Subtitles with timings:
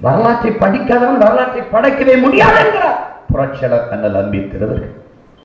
[0.00, 4.94] வரலாற்றை படிக்காதவன் வரலாற்றை படைக்கவே முடியாது என்கிறார் புரட்சியாளர் அண்ணல் அன்பி திருவர்கள்